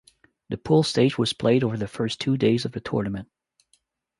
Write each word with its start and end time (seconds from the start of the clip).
The 0.49 0.57
pool 0.57 0.81
stage 0.81 1.15
was 1.19 1.33
played 1.33 1.63
over 1.63 1.77
the 1.77 1.87
first 1.87 2.19
two 2.19 2.35
days 2.35 2.65
of 2.65 2.71
the 2.71 2.81
tournament. 2.81 3.29